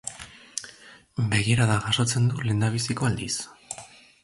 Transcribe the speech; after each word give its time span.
Begirada 1.33 1.77
jasotzen 1.89 2.27
du 2.33 2.41
lehendabiziko 2.47 3.11
aldiz. 3.13 3.33